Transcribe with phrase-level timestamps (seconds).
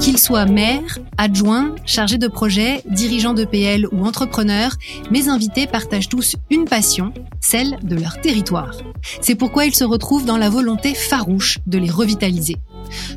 [0.00, 4.76] Qu'ils soient maires, adjoints, chargés de projet, dirigeants de PL ou entrepreneurs,
[5.10, 8.76] mes invités partagent tous une passion, celle de leur territoire.
[9.20, 12.56] C'est pourquoi ils se retrouvent dans la volonté farouche de les revitaliser.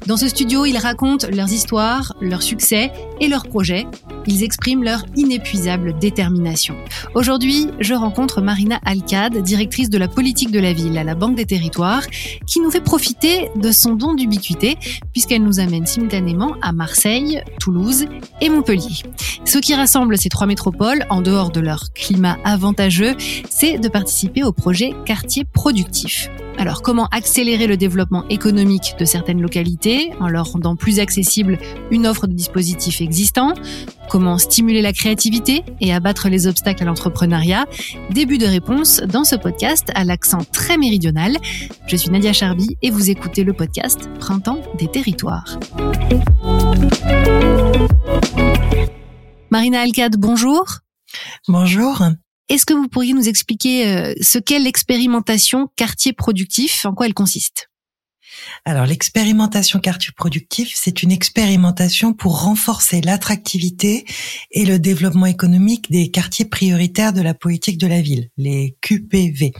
[0.07, 3.85] Dans ce studio, ils racontent leurs histoires, leurs succès et leurs projets.
[4.27, 6.75] Ils expriment leur inépuisable détermination.
[7.15, 11.35] Aujourd'hui, je rencontre Marina Alcade, directrice de la politique de la ville à la Banque
[11.35, 12.05] des Territoires,
[12.45, 14.77] qui nous fait profiter de son don d'ubiquité
[15.11, 18.05] puisqu'elle nous amène simultanément à Marseille, Toulouse
[18.41, 19.03] et Montpellier.
[19.45, 23.15] Ce qui rassemble ces trois métropoles, en dehors de leur climat avantageux,
[23.49, 26.29] c'est de participer au projet Quartier Productif.
[26.59, 31.57] Alors, comment accélérer le développement économique de certaines localités en leur rendant plus accessible
[31.89, 33.53] une offre de dispositifs existants?
[34.09, 37.65] Comment stimuler la créativité et abattre les obstacles à l'entrepreneuriat?
[38.09, 41.37] Début de réponse dans ce podcast à l'accent très méridional.
[41.87, 45.57] Je suis Nadia Charby et vous écoutez le podcast Printemps des territoires.
[49.49, 50.65] Marina Alcade, bonjour.
[51.47, 52.03] Bonjour.
[52.49, 57.13] Est-ce que vous pourriez nous expliquer euh, ce qu'est l'expérimentation quartier productif, en quoi elle
[57.13, 57.69] consiste?
[58.65, 64.05] Alors l'expérimentation quartier productif, c'est une expérimentation pour renforcer l'attractivité
[64.51, 69.53] et le développement économique des quartiers prioritaires de la politique de la ville, les QPV.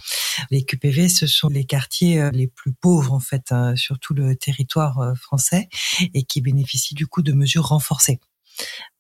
[0.50, 4.14] Les QPV, ce sont les quartiers euh, les plus pauvres en fait hein, sur tout
[4.14, 5.70] le territoire euh, français
[6.14, 8.20] et qui bénéficient du coup de mesures renforcées.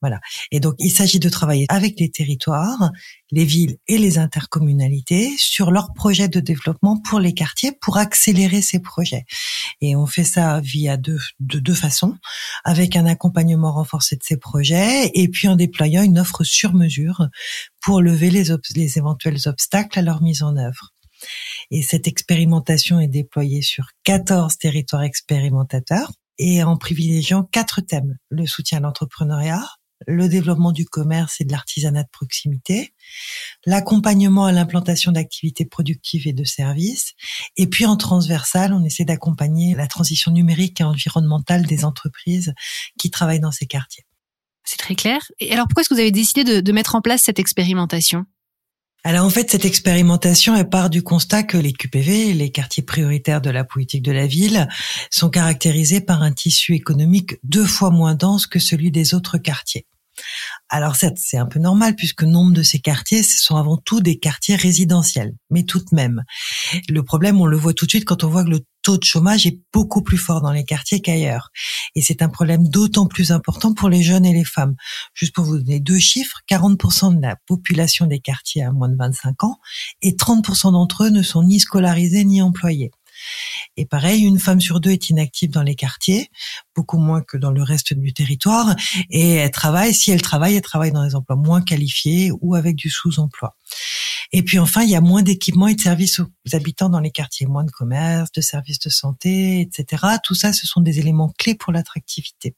[0.01, 0.19] Voilà.
[0.51, 2.91] Et donc, il s'agit de travailler avec les territoires,
[3.31, 8.61] les villes et les intercommunalités sur leurs projets de développement pour les quartiers pour accélérer
[8.61, 9.25] ces projets.
[9.81, 12.15] Et on fait ça via deux, de deux façons,
[12.63, 17.27] avec un accompagnement renforcé de ces projets et puis en déployant une offre sur mesure
[17.81, 20.93] pour lever les, les éventuels obstacles à leur mise en œuvre.
[21.71, 28.17] Et cette expérimentation est déployée sur 14 territoires expérimentateurs et en privilégiant quatre thèmes.
[28.29, 29.63] Le soutien à l'entrepreneuriat,
[30.07, 32.93] le développement du commerce et de l'artisanat de proximité,
[33.65, 37.13] l'accompagnement à l'implantation d'activités productives et de services,
[37.57, 42.53] et puis en transversal, on essaie d'accompagner la transition numérique et environnementale des entreprises
[42.97, 44.05] qui travaillent dans ces quartiers.
[44.63, 45.19] C'est très clair.
[45.39, 48.25] Et alors pourquoi est-ce que vous avez décidé de, de mettre en place cette expérimentation?
[49.05, 53.39] Alors en fait, cette expérimentation, elle part du constat que les QPV, les quartiers prioritaires
[53.39, 54.67] de la politique de la ville,
[55.09, 59.85] sont caractérisés par un tissu économique deux fois moins dense que celui des autres quartiers.
[60.69, 64.19] Alors c'est un peu normal puisque nombre de ces quartiers, ce sont avant tout des
[64.19, 66.23] quartiers résidentiels, mais tout de même.
[66.87, 69.03] Le problème, on le voit tout de suite quand on voit que le taux de
[69.03, 71.49] chômage est beaucoup plus fort dans les quartiers qu'ailleurs.
[71.95, 74.75] Et c'est un problème d'autant plus important pour les jeunes et les femmes.
[75.13, 78.95] Juste pour vous donner deux chiffres, 40% de la population des quartiers a moins de
[78.95, 79.57] 25 ans
[80.01, 82.91] et 30% d'entre eux ne sont ni scolarisés ni employés.
[83.77, 86.29] Et pareil, une femme sur deux est inactive dans les quartiers,
[86.75, 88.75] beaucoup moins que dans le reste du territoire.
[89.09, 92.75] Et elle travaille, si elle travaille, elle travaille dans des emplois moins qualifiés ou avec
[92.75, 93.55] du sous-emploi.
[94.31, 97.09] Et puis enfin, il y a moins d'équipements et de services aux habitants dans les
[97.09, 100.03] quartiers, moins de commerce, de services de santé, etc.
[100.23, 102.55] Tout ça, ce sont des éléments clés pour l'attractivité.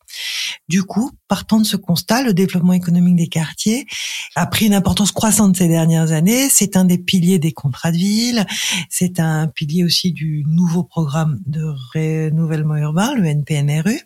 [0.68, 3.86] Du coup, partant de ce constat, le développement économique des quartiers
[4.36, 6.50] a pris une importance croissante ces dernières années.
[6.50, 8.46] C'est un des piliers des contrats de ville.
[8.90, 14.02] C'est un pilier aussi du nouveau programme de renouvellement urbain, le NPNRU.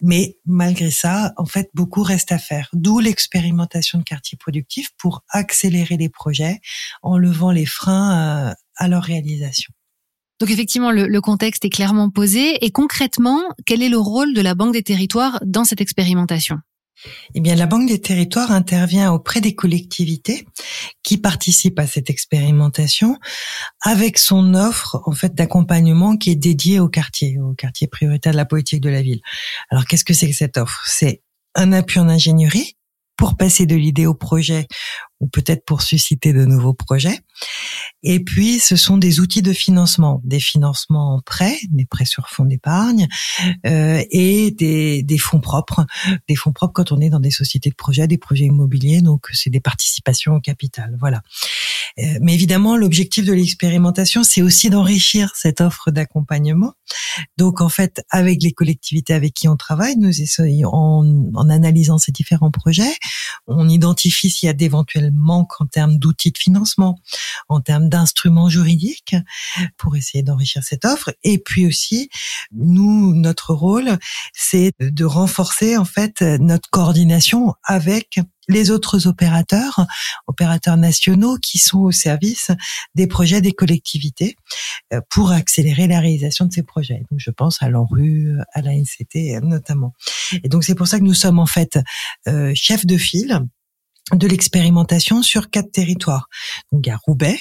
[0.00, 2.68] Mais malgré ça, en fait, beaucoup reste à faire.
[2.72, 6.60] D'où l'expérimentation de quartiers productifs pour accélérer les projets
[7.02, 9.72] en levant les freins euh, à, leur réalisation.
[10.40, 12.64] Donc effectivement, le, contexte est clairement posé.
[12.64, 16.58] Et concrètement, quel est le rôle de la Banque des territoires dans cette expérimentation?
[17.34, 20.46] Eh bien, la Banque des territoires intervient auprès des collectivités
[21.02, 23.18] qui participent à cette expérimentation
[23.80, 28.36] avec son offre, en fait, d'accompagnement qui est dédiée au quartier, au quartier prioritaire de
[28.36, 29.20] la politique de la ville.
[29.70, 30.82] Alors, qu'est-ce que c'est que cette offre?
[30.86, 31.22] C'est
[31.54, 32.76] un appui en ingénierie
[33.16, 34.66] pour passer de l'idée au projet
[35.22, 37.20] ou peut-être pour susciter de nouveaux projets.
[38.02, 42.28] Et puis, ce sont des outils de financement, des financements en prêt, des prêts sur
[42.28, 43.06] fonds d'épargne
[43.64, 45.86] euh, et des, des, fonds propres,
[46.28, 49.28] des fonds propres quand on est dans des sociétés de projets, des projets immobiliers, donc
[49.32, 50.96] c'est des participations au capital.
[50.98, 51.22] Voilà.
[51.98, 56.72] Euh, mais évidemment, l'objectif de l'expérimentation, c'est aussi d'enrichir cette offre d'accompagnement.
[57.36, 61.98] Donc, en fait, avec les collectivités avec qui on travaille, nous essayons, en, en analysant
[61.98, 62.94] ces différents projets,
[63.46, 66.98] on identifie s'il y a d'éventuels manque en termes d'outils de financement,
[67.48, 69.16] en termes d'instruments juridiques
[69.76, 71.14] pour essayer d'enrichir cette offre.
[71.24, 72.10] Et puis aussi,
[72.52, 73.98] nous, notre rôle,
[74.32, 79.86] c'est de renforcer en fait notre coordination avec les autres opérateurs,
[80.26, 82.50] opérateurs nationaux qui sont au service
[82.94, 84.36] des projets des collectivités
[84.92, 87.02] euh, pour accélérer la réalisation de ces projets.
[87.10, 89.94] Donc je pense à l'ANRU, à la NCT notamment.
[90.42, 91.78] Et donc c'est pour ça que nous sommes en fait
[92.28, 93.40] euh, chefs de file
[94.14, 96.28] de l'expérimentation sur quatre territoires.
[96.70, 97.38] Donc il y a Roubaix,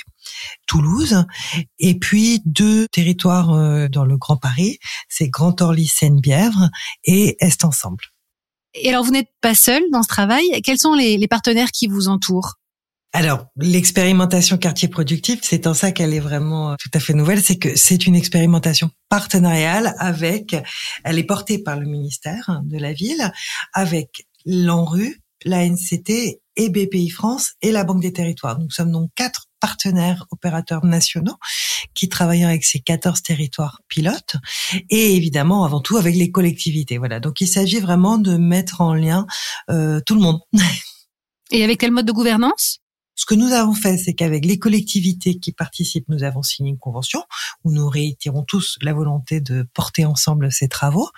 [0.68, 1.26] Toulouse,
[1.80, 4.80] et puis deux territoires euh, dans le Grand Paris,
[5.10, 6.70] c'est Grand Orly Seine-Bièvre
[7.04, 8.04] et Est Ensemble.
[8.74, 11.88] Et alors vous n'êtes pas seul dans ce travail, quels sont les, les partenaires qui
[11.88, 12.56] vous entourent?
[13.14, 17.44] Alors, l'expérimentation quartier productif, c'est en ça qu'elle est vraiment euh, tout à fait nouvelle,
[17.44, 20.56] c'est que c'est une expérimentation partenariale avec,
[21.04, 23.34] elle est portée par le ministère de la Ville,
[23.74, 28.60] avec l'ANRU, la NCT et BPI France et la Banque des Territoires.
[28.60, 31.38] Nous sommes donc quatre partenaires opérateurs nationaux
[31.96, 34.36] qui travaillent avec ces 14 territoires pilotes
[34.90, 37.00] et évidemment avant tout avec les collectivités.
[37.00, 37.20] Voilà.
[37.20, 39.26] Donc il s'agit vraiment de mettre en lien
[39.72, 40.40] euh, tout le monde.
[41.54, 42.80] Et avec quel mode de gouvernance?
[43.16, 46.78] Ce que nous avons fait, c'est qu'avec les collectivités qui participent, nous avons signé une
[46.78, 47.22] convention
[47.66, 51.10] où nous réitérons tous la volonté de porter ensemble ces travaux.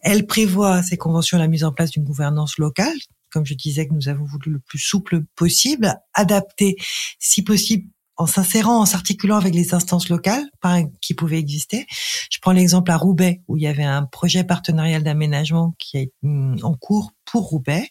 [0.00, 2.96] Elle prévoit, ces conventions, la mise en place d'une gouvernance locale
[3.36, 6.76] comme je disais, que nous avons voulu le plus souple possible, adapter,
[7.18, 7.86] si possible,
[8.16, 10.48] en s'insérant, en s'articulant avec les instances locales
[11.02, 11.84] qui pouvaient exister.
[12.30, 16.12] Je prends l'exemple à Roubaix, où il y avait un projet partenarial d'aménagement qui est
[16.22, 17.90] hum, en cours pour Roubaix.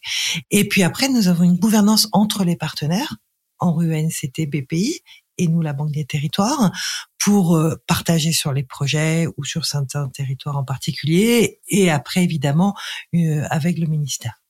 [0.50, 3.14] Et puis après, nous avons une gouvernance entre les partenaires,
[3.60, 4.98] en rue NCT, BPI,
[5.38, 6.72] et nous, la Banque des Territoires,
[7.20, 12.74] pour euh, partager sur les projets ou sur certains territoires en particulier, et après, évidemment,
[13.14, 14.40] euh, avec le ministère.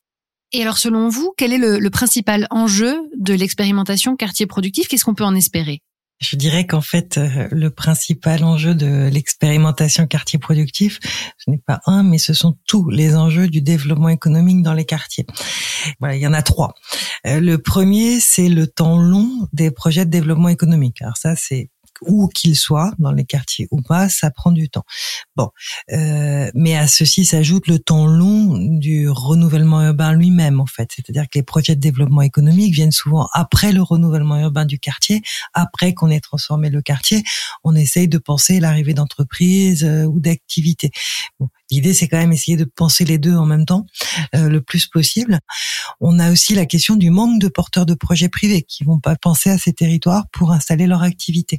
[0.53, 4.89] Et alors, selon vous, quel est le, principal enjeu de l'expérimentation quartier productif?
[4.89, 5.83] Qu'est-ce qu'on peut en espérer?
[6.19, 10.99] Je dirais qu'en fait, euh, le principal enjeu de l'expérimentation quartier productif,
[11.37, 14.87] ce n'est pas un, mais ce sont tous les enjeux du développement économique dans les
[14.87, 15.27] quartiers.
[16.01, 16.75] Voilà, il y en a trois.
[17.27, 21.03] Euh, le premier, c'est le temps long des projets de développement économique.
[21.03, 21.71] Alors ça, c'est
[22.03, 24.85] où qu'il soit, dans les quartiers ou pas, ça prend du temps.
[25.37, 25.51] Bon,
[25.93, 30.91] euh, mais à ceci s'ajoute le temps long du renouvellement urbain lui-même, en fait.
[30.95, 35.23] C'est-à-dire que les projets de développement économique viennent souvent après le renouvellement urbain du quartier,
[35.55, 37.23] après qu'on ait transformé le quartier.
[37.65, 40.91] On essaye de penser l'arrivée d'entreprises euh, ou d'activités.
[41.41, 43.87] Bon, L'idée, c'est quand même essayer de penser les deux en même temps,
[44.35, 45.41] euh, le plus possible.
[46.01, 49.17] On a aussi la question du manque de porteurs de projets privés qui vont pas
[49.17, 51.59] penser à ces territoires pour installer leur activité.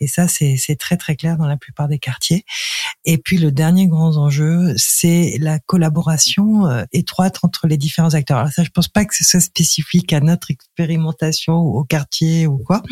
[0.00, 2.44] Et ça, c'est très très clair dans la plupart des quartiers.
[3.04, 8.38] Et puis le dernier grand enjeu, c'est la collaboration euh, étroite entre les différents acteurs.
[8.38, 12.46] Alors ça, je pense pas que ce soit spécifique à notre expérimentation ou au quartier
[12.46, 12.82] ou quoi,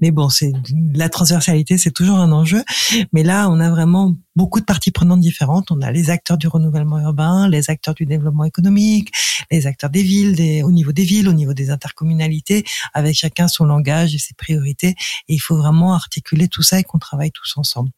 [0.00, 0.52] mais bon, c'est
[0.92, 2.64] la transversalité, c'est toujours un enjeu.
[3.12, 5.70] Mais là, on a vraiment beaucoup de parties prenantes différentes.
[5.70, 9.12] On a les acteurs du renouvellement urbain, les acteurs du développement économique,
[9.50, 12.64] les acteurs des villes, des, au niveau des villes, au niveau des intercommunalités,
[12.94, 14.94] avec chacun son langage et ses priorités.
[15.28, 17.90] Et il faut vraiment articuler tout ça et qu'on travaille tous ensemble.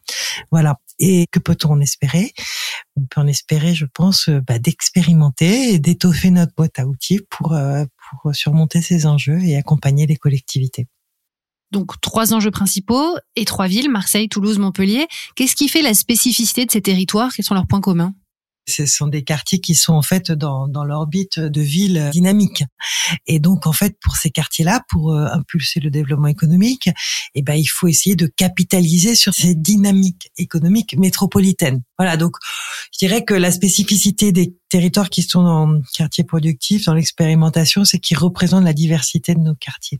[0.50, 0.81] Voilà.
[0.99, 2.32] Et que peut-on espérer?
[2.96, 7.20] On peut en espérer, je pense, euh, bah, d'expérimenter et d'étoffer notre boîte à outils
[7.31, 10.87] pour, euh, pour surmonter ces enjeux et accompagner les collectivités.
[11.72, 15.06] Donc trois enjeux principaux et trois villes, Marseille, Toulouse, Montpellier.
[15.34, 17.32] Qu'est-ce qui fait la spécificité de ces territoires?
[17.34, 18.14] Quels sont leurs points communs?
[18.69, 22.62] Ce sont des quartiers qui sont en fait dans, dans l'orbite de villes dynamiques.
[23.26, 26.88] Et donc en fait pour ces quartiers-là, pour euh, impulser le développement économique,
[27.34, 31.82] eh ben il faut essayer de capitaliser sur ces dynamiques économiques métropolitaines.
[31.98, 32.37] Voilà, donc
[32.92, 37.99] je dirais que la spécificité des territoires qui sont dans quartiers productifs, dans l'expérimentation, c'est
[37.99, 39.99] qu'ils représentent la diversité de nos quartiers.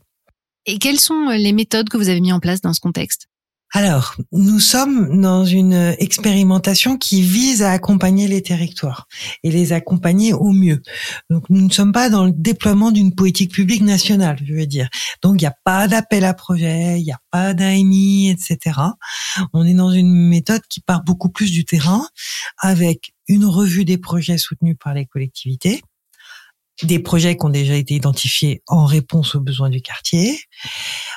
[0.65, 3.27] Et quelles sont euh, les méthodes que vous avez mises en place dans ce contexte?
[3.75, 9.07] Alors, nous sommes dans une expérimentation qui vise à accompagner les territoires
[9.41, 10.83] et les accompagner au mieux.
[11.31, 14.89] Donc, nous ne sommes pas dans le déploiement d'une politique publique nationale, je veux dire.
[15.23, 18.79] Donc, il n'y a pas d'appel à projet, il n'y a pas d'AMI, etc.
[19.53, 22.05] On est dans une méthode qui part beaucoup plus du terrain
[22.59, 25.81] avec une revue des projets soutenus par les collectivités,
[26.83, 30.39] des projets qui ont déjà été identifiés en réponse aux besoins du quartier.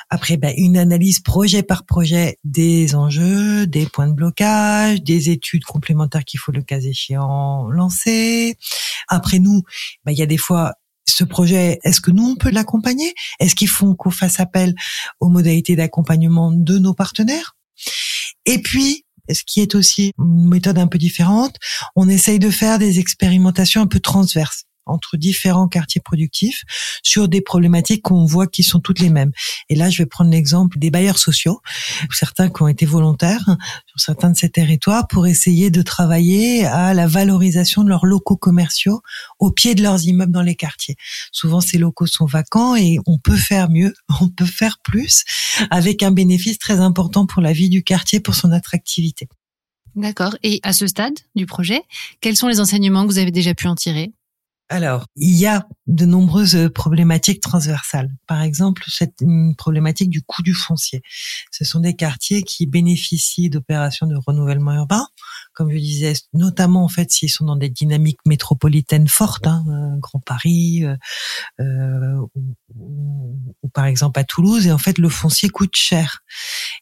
[0.09, 5.65] Après, ben, une analyse projet par projet des enjeux, des points de blocage, des études
[5.65, 8.57] complémentaires qu'il faut le cas échéant lancer.
[9.07, 9.63] Après nous,
[10.05, 10.73] ben, il y a des fois
[11.05, 13.13] ce projet, est-ce que nous on peut l'accompagner?
[13.39, 14.75] Est-ce qu'il faut qu'on fasse appel
[15.19, 17.55] aux modalités d'accompagnement de nos partenaires?
[18.45, 21.55] Et puis, ce qui est aussi une méthode un peu différente,
[21.95, 26.63] on essaye de faire des expérimentations un peu transverses entre différents quartiers productifs
[27.03, 29.31] sur des problématiques qu'on voit qui sont toutes les mêmes.
[29.69, 31.61] Et là, je vais prendre l'exemple des bailleurs sociaux,
[32.11, 33.45] certains qui ont été volontaires
[33.85, 38.37] sur certains de ces territoires pour essayer de travailler à la valorisation de leurs locaux
[38.37, 39.01] commerciaux
[39.39, 40.95] au pied de leurs immeubles dans les quartiers.
[41.31, 45.23] Souvent, ces locaux sont vacants et on peut faire mieux, on peut faire plus
[45.69, 49.27] avec un bénéfice très important pour la vie du quartier, pour son attractivité.
[49.95, 50.37] D'accord.
[50.43, 51.81] Et à ce stade du projet,
[52.21, 54.11] quels sont les enseignements que vous avez déjà pu en tirer?
[54.69, 58.09] Alors, il y a de nombreuses problématiques transversales.
[58.27, 59.23] Par exemple, cette
[59.57, 61.01] problématique du coût du foncier.
[61.51, 65.07] Ce sont des quartiers qui bénéficient d'opérations de renouvellement urbain,
[65.53, 69.97] comme je disais, notamment en fait s'ils sont dans des dynamiques métropolitaines fortes, hein, euh,
[69.99, 70.95] Grand Paris, euh,
[71.61, 72.27] euh,
[72.75, 74.67] ou, ou, par exemple à Toulouse.
[74.67, 76.19] Et en fait, le foncier coûte cher.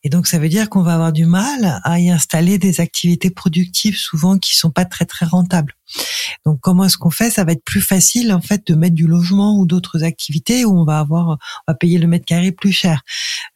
[0.03, 3.29] Et donc, ça veut dire qu'on va avoir du mal à y installer des activités
[3.29, 5.73] productives, souvent qui sont pas très très rentables.
[6.45, 7.29] Donc comment est-ce qu'on fait?
[7.29, 10.79] Ça va être plus facile en fait de mettre du logement ou d'autres activités où
[10.79, 13.01] on va avoir, on va payer le mètre carré plus cher.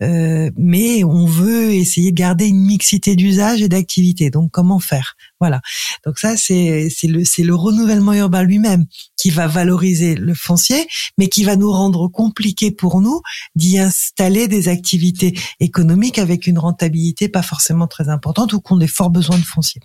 [0.01, 4.29] Euh, mais on veut essayer de garder une mixité d'usage et d'activités.
[4.29, 5.15] Donc comment faire?
[5.39, 5.61] Voilà.
[6.05, 8.85] Donc ça c'est c'est le c'est le renouvellement urbain lui-même
[9.17, 13.21] qui va valoriser le foncier, mais qui va nous rendre compliqué pour nous
[13.55, 18.87] d'y installer des activités économiques avec une rentabilité pas forcément très importante ou qu'on ait
[18.87, 19.81] fort besoin de foncier.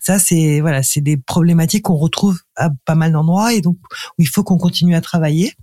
[0.00, 3.78] Ça c'est voilà, c'est des problématiques qu'on retrouve à pas mal d'endroits et donc
[4.18, 5.54] où il faut qu'on continue à travailler.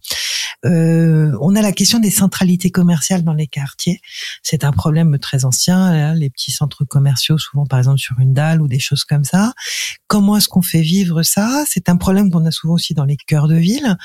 [0.66, 4.02] Euh, on a la question des centralités commerciales dans les quartiers.
[4.44, 5.78] C'est un problème très ancien.
[5.78, 9.24] Hein, les petits centres commerciaux, souvent par exemple sur une dalle ou des choses comme
[9.24, 9.54] ça.
[10.08, 11.64] Comment est-ce qu'on fait vivre ça?
[11.68, 13.98] C'est un problème qu'on a souvent aussi dans les cœurs de ville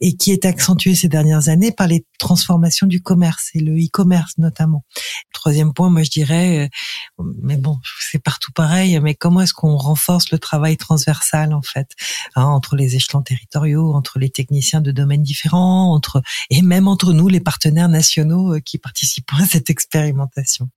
[0.00, 4.34] et qui est accentué ces dernières années par les transformations du commerce et le e-commerce
[4.38, 4.84] notamment.
[5.32, 6.70] Troisième point, moi je dirais,
[7.18, 11.62] euh, mais bon, c'est partout pareil, mais comment est-ce qu'on renforce le travail transversal en
[11.62, 11.94] fait
[12.34, 15.92] hein, entre les échelons territoriaux, entre les techniciens de domaines différents,
[16.50, 20.68] et même entre nous, les partenaires nationaux euh, qui participent à cette expérimentation.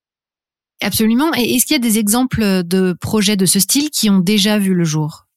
[0.81, 1.33] Absolument.
[1.35, 4.59] Et est-ce qu'il y a des exemples de projets de ce style qui ont déjà
[4.59, 5.27] vu le jour?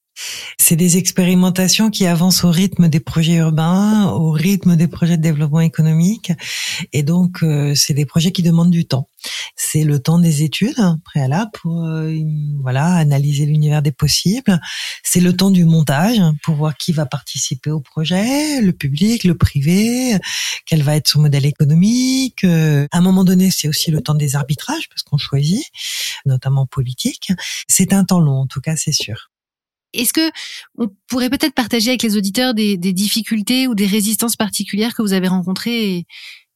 [0.58, 5.22] C'est des expérimentations qui avancent au rythme des projets urbains, au rythme des projets de
[5.22, 6.32] développement économique,
[6.92, 9.08] et donc euh, c'est des projets qui demandent du temps.
[9.56, 12.14] C'est le temps des études préalables pour euh,
[12.60, 14.60] voilà analyser l'univers des possibles.
[15.02, 19.36] C'est le temps du montage pour voir qui va participer au projet, le public, le
[19.36, 20.16] privé,
[20.66, 22.44] quel va être son modèle économique.
[22.44, 25.64] Euh, à un moment donné, c'est aussi le temps des arbitrages parce qu'on choisit,
[26.24, 27.32] notamment politique.
[27.68, 29.30] C'est un temps long, en tout cas, c'est sûr.
[29.92, 30.30] Est-ce que
[30.76, 35.12] on pourrait peut-être partager avec les auditeurs des, difficultés ou des résistances particulières que vous
[35.12, 36.06] avez rencontrées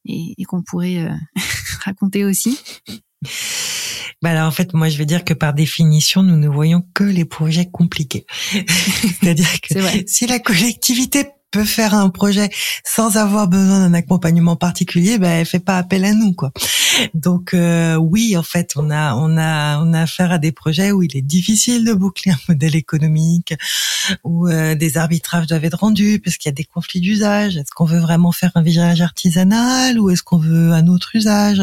[0.05, 1.13] et, qu'on pourrait euh,
[1.85, 2.59] raconter aussi?
[4.21, 7.03] Bah alors en fait, moi je vais dire que par définition, nous ne voyons que
[7.03, 8.25] les projets compliqués.
[8.51, 12.49] C'est-à-dire que si la collectivité peut faire un projet
[12.83, 16.51] sans avoir besoin d'un accompagnement particulier, ben elle fait pas appel à nous quoi.
[17.13, 20.91] Donc euh, oui, en fait, on a on a on a affaire à des projets
[20.91, 23.53] où il est difficile de boucler un modèle économique,
[24.23, 27.57] où euh, des arbitrages doivent être rendus parce qu'il y a des conflits d'usage.
[27.57, 31.61] Est-ce qu'on veut vraiment faire un virage artisanal ou est-ce qu'on veut un autre usage?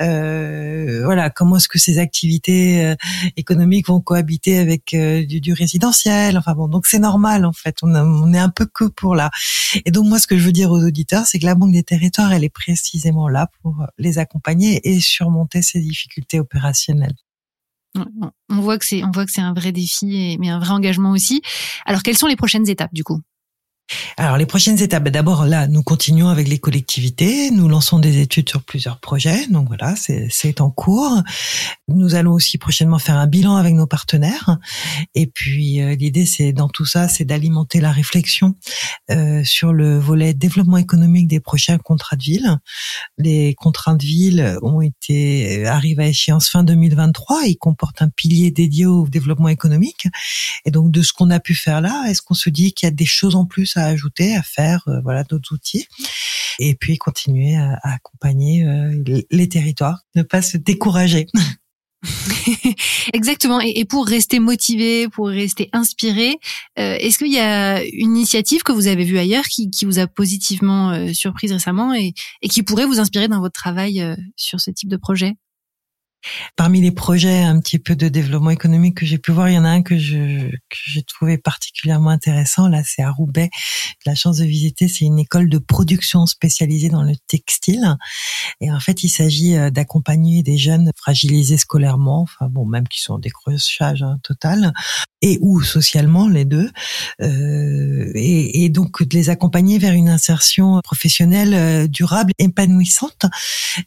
[0.00, 2.94] Euh, Voilà, comment est-ce que ces activités euh,
[3.36, 6.38] économiques vont cohabiter avec du, du, résidentiel?
[6.38, 7.78] Enfin bon, donc c'est normal en fait.
[7.82, 9.15] On, on est un peu que pour
[9.84, 11.82] Et donc moi, ce que je veux dire aux auditeurs, c'est que la Banque des
[11.82, 17.16] Territoires, elle est précisément là pour les accompagner et surmonter ces difficultés opérationnelles.
[18.48, 21.12] On voit que c'est, on voit que c'est un vrai défi, mais un vrai engagement
[21.12, 21.42] aussi.
[21.86, 23.20] Alors, quelles sont les prochaines étapes du coup?
[24.16, 28.20] Alors les prochaines étapes, ben, d'abord là, nous continuons avec les collectivités, nous lançons des
[28.20, 31.22] études sur plusieurs projets, donc voilà, c'est en cours.
[31.86, 34.58] Nous allons aussi prochainement faire un bilan avec nos partenaires,
[35.14, 38.56] et puis euh, l'idée c'est dans tout ça, c'est d'alimenter la réflexion
[39.10, 42.58] euh, sur le volet développement économique des prochains contrats de ville.
[43.18, 48.08] Les contrats de ville ont été euh, arrivent à échéance fin 2023, ils comportent un
[48.08, 50.08] pilier dédié au développement économique,
[50.64, 52.90] et donc de ce qu'on a pu faire là, est-ce qu'on se dit qu'il y
[52.90, 55.86] a des choses en plus à ajouter, à faire, euh, voilà, d'autres outils,
[56.58, 61.26] et puis continuer à, accompagner euh, les, territoires, ne pas se décourager.
[63.12, 63.60] Exactement.
[63.60, 66.38] Et, pour rester motivé, pour rester inspiré,
[66.78, 70.06] euh, est-ce qu'il y a une initiative que vous avez vue ailleurs qui, vous a
[70.06, 74.04] positivement surprise récemment et, et, qui pourrait vous inspirer dans votre travail
[74.36, 75.36] sur ce type de projet?
[76.56, 79.58] Parmi les projets un petit peu de développement économique que j'ai pu voir, il y
[79.58, 82.68] en a un que je que j'ai trouvé particulièrement intéressant.
[82.68, 83.50] Là, c'est à Roubaix.
[84.04, 84.88] J'ai la chance de visiter.
[84.88, 87.96] C'est une école de production spécialisée dans le textile.
[88.60, 93.00] Et en fait, il s'agit euh, d'accompagner des jeunes fragilisés scolairement, enfin bon, même qui
[93.00, 94.72] sont en décrochage hein, total,
[95.22, 96.70] et ou socialement les deux,
[97.20, 103.26] euh, et, et, donc de les accompagner vers une insertion professionnelle euh, durable, épanouissante,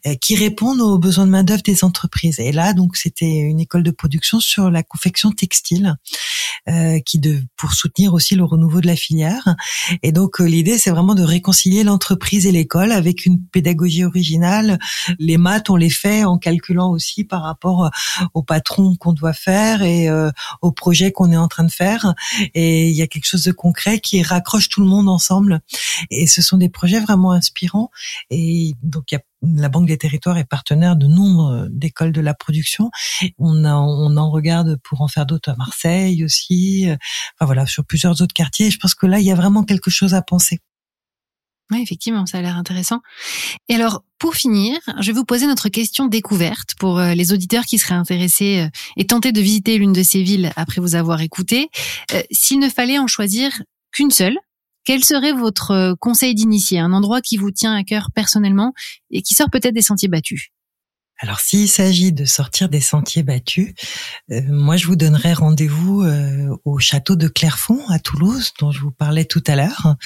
[0.06, 2.29] euh, qui répondent aux besoins de main d'œuvre des entreprises.
[2.38, 5.96] Et là, donc, c'était une école de production sur la confection textile,
[6.68, 9.56] euh, qui de pour soutenir aussi le renouveau de la filière.
[10.02, 14.78] Et donc, euh, l'idée, c'est vraiment de réconcilier l'entreprise et l'école avec une pédagogie originale.
[15.18, 17.90] Les maths, on les fait en calculant aussi par rapport
[18.34, 22.14] au patron qu'on doit faire et euh, au projet qu'on est en train de faire.
[22.54, 25.60] Et il y a quelque chose de concret qui raccroche tout le monde ensemble.
[26.10, 27.90] Et ce sont des projets vraiment inspirants.
[28.30, 32.20] Et donc, il y a la Banque des Territoires est partenaire de nombre d'écoles de
[32.20, 32.90] la production.
[33.38, 36.86] On, on en regarde pour en faire d'autres à Marseille aussi.
[36.88, 38.70] Enfin voilà, sur plusieurs autres quartiers.
[38.70, 40.60] je pense que là, il y a vraiment quelque chose à penser.
[41.70, 43.00] Oui, effectivement, ça a l'air intéressant.
[43.68, 47.64] Et alors, pour finir, je vais vous poser notre question découverte pour euh, les auditeurs
[47.64, 51.20] qui seraient intéressés euh, et tentés de visiter l'une de ces villes après vous avoir
[51.20, 51.70] écouté.
[52.12, 54.36] Euh, s'il ne fallait en choisir qu'une seule,
[54.84, 58.72] quel serait votre euh, conseil d'initier Un endroit qui vous tient à cœur personnellement
[59.10, 60.50] et qui sort peut-être des sentiers battus?
[61.22, 63.74] Alors s'il s'agit de sortir des sentiers battus,
[64.30, 68.80] euh, moi je vous donnerai rendez-vous euh, au château de Clairefonds à Toulouse dont je
[68.80, 69.96] vous parlais tout à l'heure.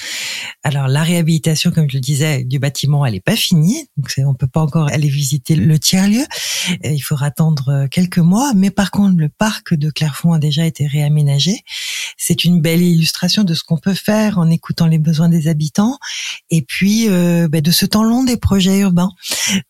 [0.63, 4.33] Alors la réhabilitation comme je le disais du bâtiment elle n'est pas finie, donc on
[4.33, 6.25] peut pas encore aller visiter le tiers-lieu.
[6.83, 10.65] Euh, il faudra attendre quelques mois, mais par contre le parc de Clairefonds a déjà
[10.65, 11.61] été réaménagé.
[12.17, 15.97] C'est une belle illustration de ce qu'on peut faire en écoutant les besoins des habitants
[16.49, 19.11] et puis ben, de ce temps long des projets urbains.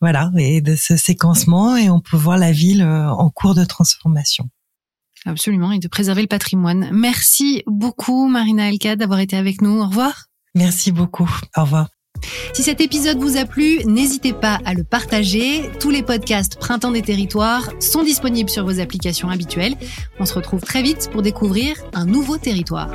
[0.00, 1.35] Voilà et de ce séquence
[1.76, 4.48] et on peut voir la ville euh, en cours de transformation.
[5.24, 6.88] Absolument, et de préserver le patrimoine.
[6.92, 9.80] Merci beaucoup, Marina Elka, d'avoir été avec nous.
[9.80, 10.26] Au revoir.
[10.54, 11.28] Merci beaucoup.
[11.56, 11.88] Au revoir.
[12.52, 15.70] Si cet épisode vous a plu, n'hésitez pas à le partager.
[15.80, 19.76] Tous les podcasts Printemps des territoires sont disponibles sur vos applications habituelles.
[20.18, 22.90] On se retrouve très vite pour découvrir un nouveau territoire.